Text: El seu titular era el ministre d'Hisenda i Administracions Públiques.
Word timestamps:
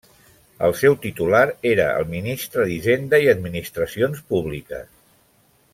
El 0.67 0.71
seu 0.77 0.95
titular 1.03 1.41
era 1.73 1.85
el 1.99 2.09
ministre 2.15 2.67
d'Hisenda 2.71 3.21
i 3.27 3.29
Administracions 3.35 4.25
Públiques. 4.33 4.91